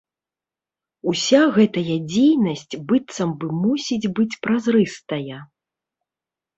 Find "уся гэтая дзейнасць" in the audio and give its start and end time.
1.11-2.75